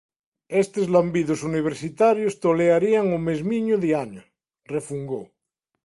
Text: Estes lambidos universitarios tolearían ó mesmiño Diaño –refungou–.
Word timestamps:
Estes 0.63 0.85
lambidos 0.95 1.39
universitarios 1.51 2.37
tolearían 2.43 3.05
ó 3.17 3.19
mesmiño 3.27 3.75
Diaño 3.85 4.23
–refungou–. 4.27 5.27